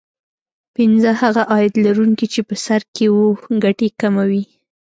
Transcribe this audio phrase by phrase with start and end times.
[0.75, 3.27] پینځه هغه عاید لرونکي چې په سر کې وو
[3.63, 4.43] ګټې کموي